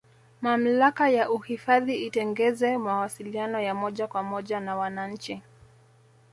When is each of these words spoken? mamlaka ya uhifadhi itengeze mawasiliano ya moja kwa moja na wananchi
mamlaka 0.41 1.09
ya 1.09 1.29
uhifadhi 1.31 1.95
itengeze 2.05 2.77
mawasiliano 2.77 3.59
ya 3.59 3.73
moja 3.75 4.07
kwa 4.07 4.23
moja 4.23 4.59
na 4.59 4.75
wananchi 4.75 5.41